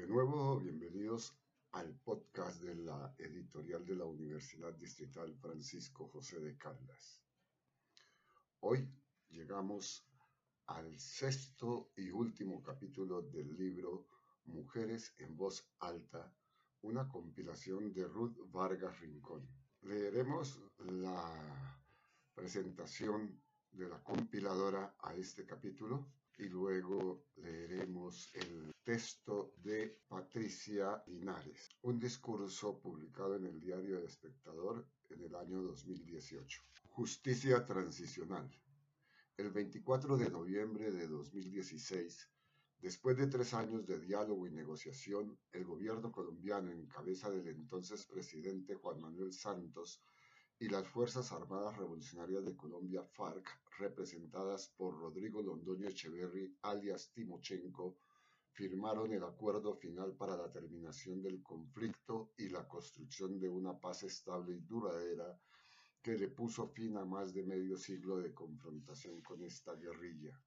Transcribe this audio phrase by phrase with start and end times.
[0.00, 1.36] De nuevo, bienvenidos
[1.72, 7.20] al podcast de la editorial de la Universidad Distrital Francisco José de Caldas.
[8.60, 8.88] Hoy
[9.28, 10.08] llegamos
[10.68, 14.06] al sexto y último capítulo del libro
[14.46, 16.32] Mujeres en voz alta,
[16.80, 19.46] una compilación de Ruth Vargas Rincón.
[19.82, 21.86] Leeremos la
[22.34, 23.38] presentación
[23.70, 26.06] de la compiladora a este capítulo
[26.40, 34.04] y luego leeremos el texto de Patricia Linares, un discurso publicado en el diario El
[34.04, 36.62] Espectador en el año 2018.
[36.88, 38.50] Justicia transicional.
[39.36, 42.30] El 24 de noviembre de 2016,
[42.78, 48.06] después de tres años de diálogo y negociación, el gobierno colombiano en cabeza del entonces
[48.06, 50.02] presidente Juan Manuel Santos
[50.60, 57.96] y las Fuerzas Armadas Revolucionarias de Colombia, FARC, representadas por Rodrigo Londoño Echeverry, alias Timochenko,
[58.52, 64.02] firmaron el acuerdo final para la terminación del conflicto y la construcción de una paz
[64.02, 65.34] estable y duradera
[66.02, 70.38] que le puso fin a más de medio siglo de confrontación con esta guerrilla.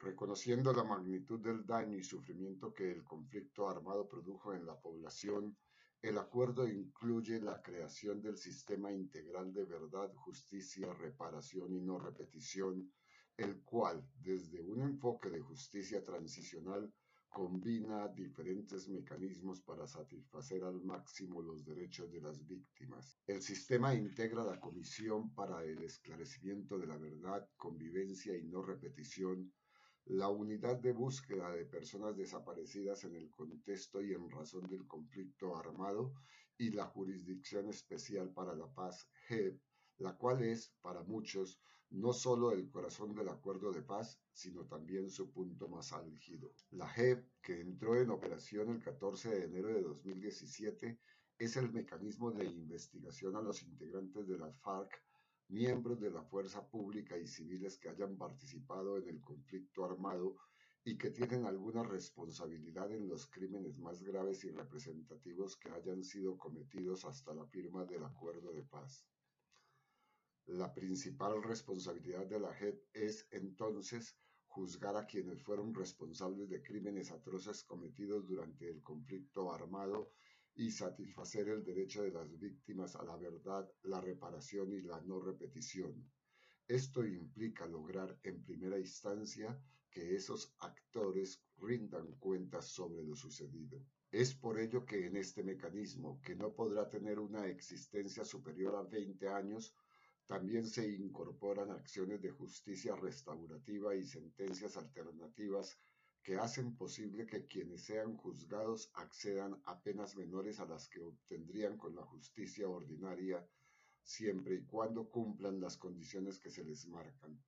[0.00, 5.56] Reconociendo la magnitud del daño y sufrimiento que el conflicto armado produjo en la población,
[6.00, 12.92] el acuerdo incluye la creación del Sistema Integral de Verdad, Justicia, Reparación y No Repetición,
[13.36, 16.92] el cual, desde un enfoque de justicia transicional,
[17.28, 23.18] combina diferentes mecanismos para satisfacer al máximo los derechos de las víctimas.
[23.26, 29.52] El sistema integra la Comisión para el Esclarecimiento de la Verdad, Convivencia y No Repetición,
[30.08, 35.54] la unidad de búsqueda de personas desaparecidas en el contexto y en razón del conflicto
[35.54, 36.14] armado
[36.56, 39.60] y la Jurisdicción Especial para la Paz, JEP,
[39.98, 45.10] la cual es, para muchos, no solo el corazón del acuerdo de paz, sino también
[45.10, 46.54] su punto más álgido.
[46.70, 50.98] La JEP, que entró en operación el 14 de enero de 2017,
[51.38, 54.90] es el mecanismo de investigación a los integrantes de las FARC
[55.48, 60.36] miembros de la fuerza pública y civiles que hayan participado en el conflicto armado
[60.84, 66.38] y que tienen alguna responsabilidad en los crímenes más graves y representativos que hayan sido
[66.38, 69.06] cometidos hasta la firma del acuerdo de paz.
[70.46, 74.16] La principal responsabilidad de la JEP es entonces
[74.46, 80.12] juzgar a quienes fueron responsables de crímenes atroces cometidos durante el conflicto armado
[80.58, 85.20] y satisfacer el derecho de las víctimas a la verdad, la reparación y la no
[85.20, 86.10] repetición.
[86.66, 89.56] Esto implica lograr en primera instancia
[89.88, 93.86] que esos actores rindan cuentas sobre lo sucedido.
[94.10, 98.82] Es por ello que en este mecanismo, que no podrá tener una existencia superior a
[98.82, 99.72] 20 años,
[100.26, 105.78] también se incorporan acciones de justicia restaurativa y sentencias alternativas
[106.28, 111.78] que hacen posible que quienes sean juzgados accedan a penas menores a las que obtendrían
[111.78, 113.48] con la justicia ordinaria,
[114.02, 117.42] siempre y cuando cumplan las condiciones que se les marcan.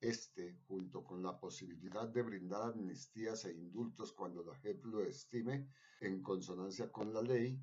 [0.00, 5.68] Este, junto con la posibilidad de brindar amnistías e indultos cuando la JEP lo estime,
[6.00, 7.60] en consonancia con la ley,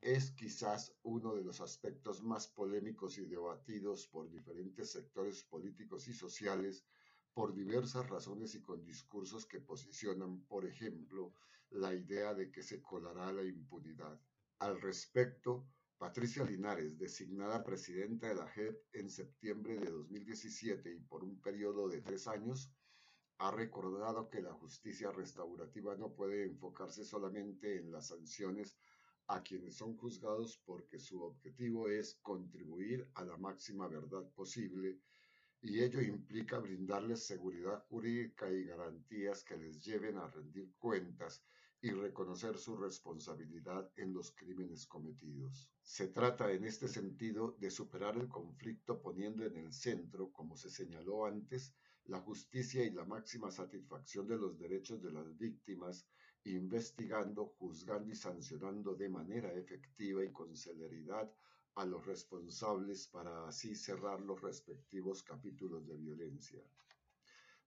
[0.00, 6.12] es quizás uno de los aspectos más polémicos y debatidos por diferentes sectores políticos y
[6.12, 6.84] sociales
[7.38, 11.32] por diversas razones y con discursos que posicionan, por ejemplo,
[11.70, 14.20] la idea de que se colará la impunidad.
[14.58, 15.64] Al respecto,
[15.98, 21.88] Patricia Linares, designada presidenta de la JEP en septiembre de 2017 y por un periodo
[21.88, 22.72] de tres años,
[23.38, 28.76] ha recordado que la justicia restaurativa no puede enfocarse solamente en las sanciones
[29.28, 34.98] a quienes son juzgados porque su objetivo es contribuir a la máxima verdad posible
[35.60, 41.42] y ello implica brindarles seguridad jurídica y garantías que les lleven a rendir cuentas
[41.80, 45.68] y reconocer su responsabilidad en los crímenes cometidos.
[45.82, 50.70] Se trata en este sentido de superar el conflicto poniendo en el centro, como se
[50.70, 56.06] señaló antes, la justicia y la máxima satisfacción de los derechos de las víctimas,
[56.44, 61.30] investigando, juzgando y sancionando de manera efectiva y con celeridad
[61.78, 66.60] a los responsables para así cerrar los respectivos capítulos de violencia.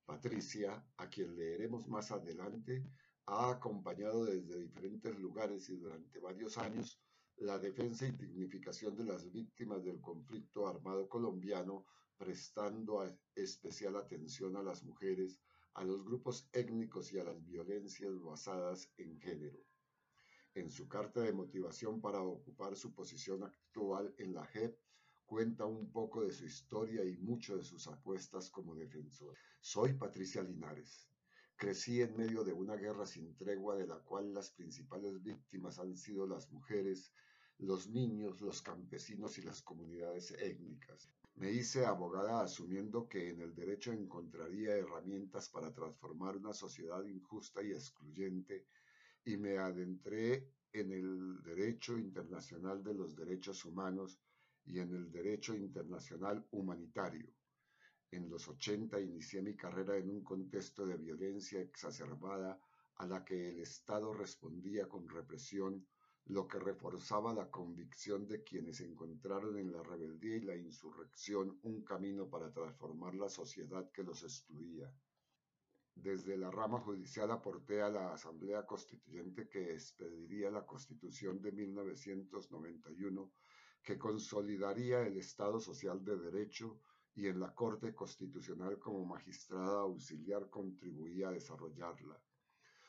[0.06, 2.86] Patricia, a quien leeremos más adelante,
[3.28, 7.00] ha acompañado desde diferentes lugares y durante varios años
[7.38, 11.86] la defensa y dignificación de las víctimas del conflicto armado colombiano,
[12.18, 15.40] prestando especial atención a las mujeres,
[15.76, 19.71] a los grupos étnicos y a las violencias basadas en género
[20.54, 24.78] en su carta de motivación para ocupar su posición actual en la JEP,
[25.26, 29.34] cuenta un poco de su historia y mucho de sus apuestas como defensor.
[29.62, 31.08] Soy Patricia Linares.
[31.56, 35.96] Crecí en medio de una guerra sin tregua de la cual las principales víctimas han
[35.96, 37.14] sido las mujeres,
[37.60, 41.10] los niños, los campesinos y las comunidades étnicas.
[41.36, 47.64] Me hice abogada asumiendo que en el derecho encontraría herramientas para transformar una sociedad injusta
[47.64, 48.66] y excluyente
[49.26, 54.20] y me adentré en el derecho internacional de los derechos humanos
[54.66, 57.34] y en el derecho internacional humanitario.
[58.12, 62.60] En los 80 inicié mi carrera en un contexto de violencia exacerbada
[62.96, 65.88] a la que el Estado respondía con represión,
[66.26, 71.84] lo que reforzaba la convicción de quienes encontraron en la rebeldía y la insurrección un
[71.84, 74.94] camino para transformar la sociedad que los excluía.
[75.96, 83.32] Desde la rama judicial aporté a la Asamblea Constituyente que expediría la Constitución de 1991
[83.84, 86.80] que consolidaría el Estado Social de Derecho
[87.16, 92.18] y en la Corte Constitucional como magistrada auxiliar contribuía a desarrollarla.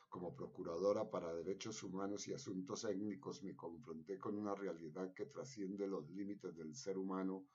[0.09, 5.87] Como procuradora para derechos humanos y asuntos étnicos me confronté con una realidad que trasciende
[5.89, 7.47] los límites del ser humano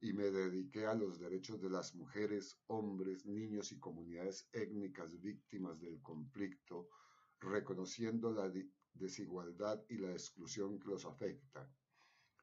[0.00, 5.80] y me dediqué a los derechos de las mujeres, hombres, niños y comunidades étnicas víctimas
[5.80, 6.88] del conflicto,
[7.40, 8.52] reconociendo la
[8.94, 11.68] desigualdad y la exclusión que los afecta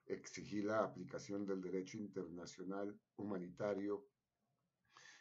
[0.07, 4.07] exigí la aplicación del derecho internacional humanitario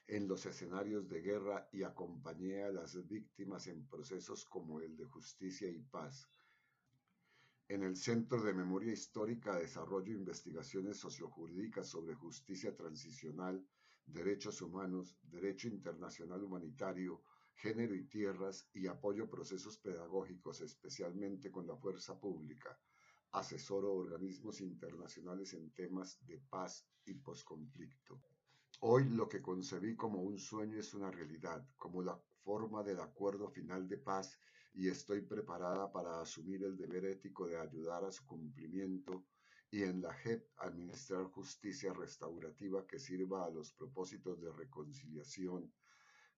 [0.07, 5.07] en los escenarios de guerra y acompañé a las víctimas en procesos como el de
[5.07, 6.29] justicia y paz.
[7.69, 13.67] En el Centro de Memoria Histórica desarrollo investigaciones sociojurídicas sobre justicia transicional,
[14.07, 17.23] derechos humanos, derecho internacional humanitario,
[17.55, 22.79] género y tierras y apoyo procesos pedagógicos, especialmente con la fuerza pública
[23.35, 28.21] asesoro organismos internacionales en temas de paz y posconflicto.
[28.81, 33.49] Hoy lo que concebí como un sueño es una realidad, como la forma del acuerdo
[33.49, 34.39] final de paz
[34.75, 39.25] y estoy preparada para asumir el deber ético de ayudar a su cumplimiento
[39.71, 45.73] y en la JEP administrar justicia restaurativa que sirva a los propósitos de reconciliación,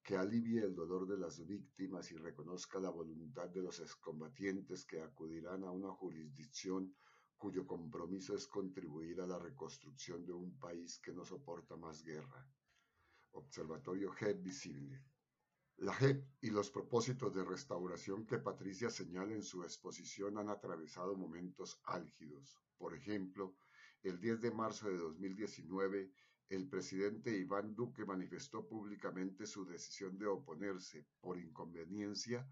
[0.03, 5.01] que alivie el dolor de las víctimas y reconozca la voluntad de los excombatientes que
[5.01, 6.95] acudirán a una jurisdicción
[7.37, 12.47] cuyo compromiso es contribuir a la reconstrucción de un país que no soporta más guerra.
[13.31, 15.03] Observatorio JEP Visible.
[15.81, 21.15] La JEP y los propósitos de restauración que Patricia señala en su exposición han atravesado
[21.15, 22.57] momentos álgidos.
[22.79, 23.55] Por ejemplo,
[24.01, 26.11] el 10 de marzo de 2019,
[26.49, 32.49] el presidente Iván Duque manifestó públicamente su decisión de oponerse, por inconveniencia,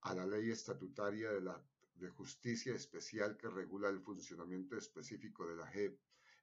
[0.00, 5.54] a la ley estatutaria de, la, de justicia especial que regula el funcionamiento específico de
[5.54, 5.96] la JEP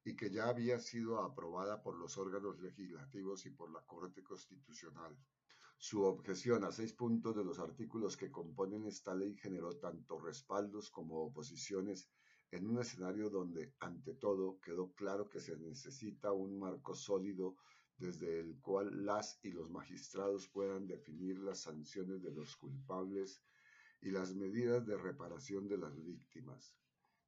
[0.06, 5.14] y que ya había sido aprobada por los órganos legislativos y por la Corte Constitucional.
[5.84, 10.92] Su objeción a seis puntos de los artículos que componen esta ley generó tanto respaldos
[10.92, 12.08] como oposiciones
[12.52, 17.56] en un escenario donde, ante todo, quedó claro que se necesita un marco sólido
[17.98, 23.42] desde el cual las y los magistrados puedan definir las sanciones de los culpables
[24.02, 26.76] y las medidas de reparación de las víctimas,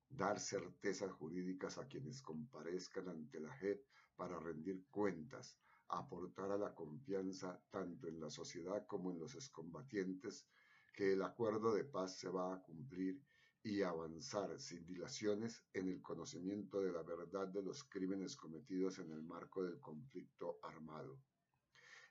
[0.10, 3.84] dar certezas jurídicas a quienes comparezcan ante la JEP
[4.16, 5.58] para rendir cuentas,
[5.98, 10.46] aportar a la confianza tanto en la sociedad como en los excombatientes
[10.94, 13.22] que el acuerdo de paz se va a cumplir
[13.64, 19.12] y avanzar sin dilaciones en el conocimiento de la verdad de los crímenes cometidos en
[19.12, 21.18] el marco del conflicto armado.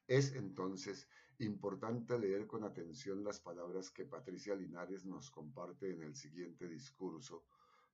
[0.06, 1.08] Es entonces
[1.38, 7.44] importante leer con atención las palabras que Patricia Linares nos comparte en el siguiente discurso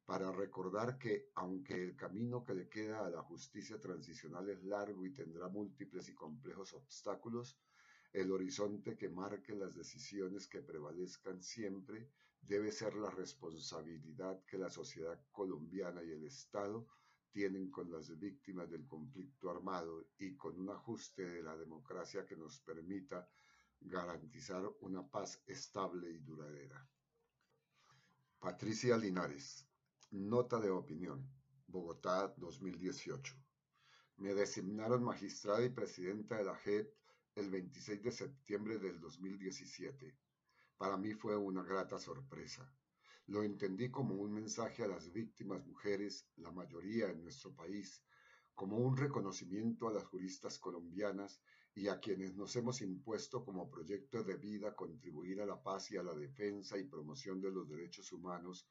[0.08, 5.04] para recordar que, aunque el camino que le queda a la justicia transicional es largo
[5.04, 7.58] y tendrá múltiples y complejos obstáculos,
[8.14, 12.08] el horizonte que marque las decisiones que prevalezcan siempre
[12.40, 16.86] debe ser la responsabilidad que la sociedad colombiana y el Estado
[17.30, 22.34] tienen con las víctimas del conflicto armado y con un ajuste de la democracia que
[22.34, 23.28] nos permita
[23.78, 26.88] garantizar una paz estable y duradera.
[28.40, 29.67] Patricia Linares,
[30.10, 31.28] Nota de opinión,
[31.66, 33.34] Bogotá 2018.
[34.16, 36.94] Me designaron magistrada y presidenta de la JEP
[37.34, 40.16] el 26 de septiembre del 2017
[40.78, 42.72] para mí fue una grata sorpresa.
[43.26, 48.00] Lo entendí como un mensaje a las víctimas mujeres, la mayoría en nuestro país,
[48.54, 51.40] como un reconocimiento a las juristas colombianas
[51.74, 55.96] y a quienes nos hemos impuesto como proyecto de vida contribuir a la paz y
[55.96, 58.68] a la defensa y promoción de los derechos humanos,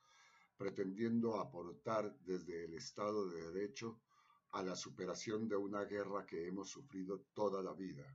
[0.57, 4.01] pretendiendo aportar desde el Estado de Derecho
[4.51, 8.05] a la superación de una guerra que hemos sufrido toda la vida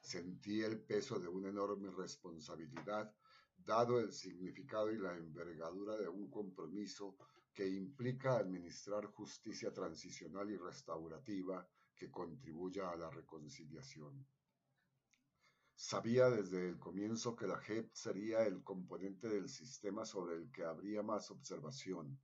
[0.00, 3.12] Sentí el peso de una enorme responsabilidad,
[3.56, 7.16] dado el significado y la envergadura de un compromiso
[7.52, 14.24] que implica administrar justicia transicional y restaurativa que contribuya a la reconciliación.
[15.80, 20.64] Sabía desde el comienzo que la JEP sería el componente del sistema sobre el que
[20.64, 22.18] habría más observación.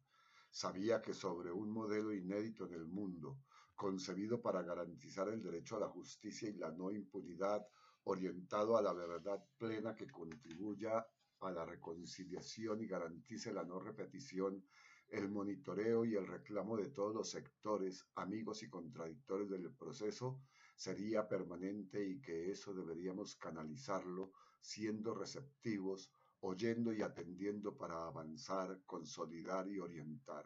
[0.51, 3.39] Sabía que sobre un modelo inédito en el mundo,
[3.77, 7.65] concebido para garantizar el derecho a la justicia y la no impunidad,
[8.03, 11.07] orientado a la verdad plena que contribuya
[11.39, 14.67] a la reconciliación y garantice la no repetición,
[15.07, 20.41] el monitoreo y el reclamo de todos los sectores, amigos y contradictores del proceso,
[20.75, 29.69] sería permanente y que eso deberíamos canalizarlo siendo receptivos, oyendo y atendiendo para avanzar, consolidar
[29.69, 30.45] y orientar.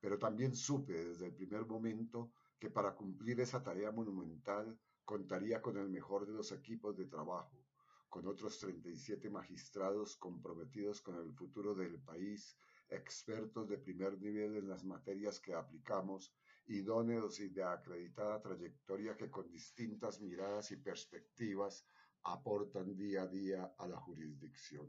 [0.00, 5.76] Pero también supe desde el primer momento que para cumplir esa tarea monumental contaría con
[5.76, 7.64] el mejor de los equipos de trabajo,
[8.08, 12.56] con otros 37 magistrados comprometidos con el futuro del país,
[12.88, 16.32] expertos de primer nivel en las materias que aplicamos,
[16.68, 21.84] idóneos y de acreditada trayectoria que con distintas miradas y perspectivas
[22.24, 24.88] aportan día a día a la jurisdicción.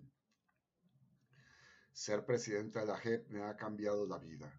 [1.94, 4.52] Ser presidente de la JEP me ha cambiado la vida.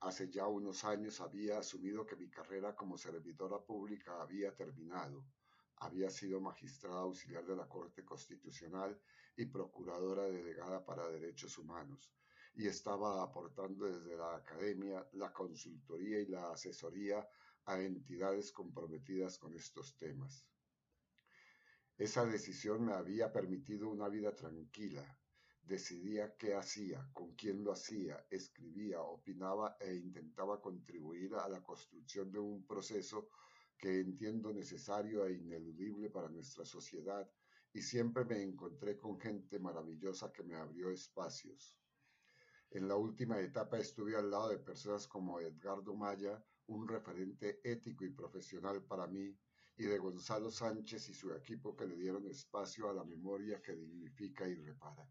[0.00, 5.24] Hace ya unos años había asumido que mi carrera como servidora pública había terminado.
[5.76, 9.00] Había sido magistrada auxiliar de la Corte Constitucional
[9.36, 12.12] y procuradora delegada para derechos humanos,
[12.58, 17.24] y estaba aportando desde la academia la consultoría y la asesoría
[17.66, 20.44] a entidades comprometidas con estos temas.
[21.96, 25.06] Esa decisión me había permitido una vida tranquila,
[25.62, 32.32] decidía qué hacía, con quién lo hacía, escribía, opinaba e intentaba contribuir a la construcción
[32.32, 33.28] de un proceso
[33.78, 37.30] que entiendo necesario e ineludible para nuestra sociedad
[37.72, 41.78] y siempre me encontré con gente maravillosa que me abrió espacios.
[42.70, 48.04] En la última etapa estuve al lado de personas como Edgardo Maya, un referente ético
[48.04, 49.34] y profesional para mí,
[49.78, 53.74] y de Gonzalo Sánchez y su equipo que le dieron espacio a la memoria que
[53.74, 55.08] dignifica y repara.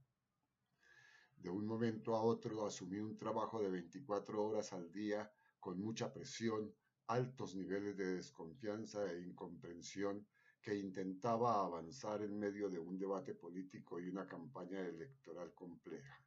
[1.36, 6.14] De un momento a otro asumí un trabajo de 24 horas al día con mucha
[6.14, 6.76] presión,
[7.08, 10.28] altos niveles de desconfianza e incomprensión
[10.62, 16.27] que intentaba avanzar en medio de un debate político y una campaña electoral compleja.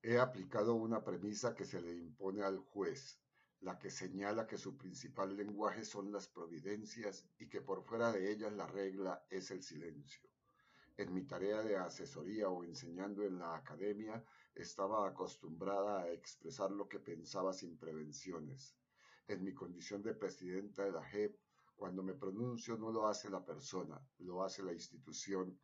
[0.00, 3.18] He aplicado una premisa que se le impone al juez,
[3.60, 8.30] la que señala que su principal lenguaje son las providencias y que por fuera de
[8.30, 10.22] ellas la regla es el silencio.
[10.96, 14.24] En mi tarea de asesoría o enseñando en la academia,
[14.54, 18.76] estaba acostumbrada a expresar lo que pensaba sin prevenciones.
[19.26, 21.36] En mi condición de presidenta de la JEP,
[21.74, 25.58] cuando me pronuncio no lo hace la persona, lo hace la institución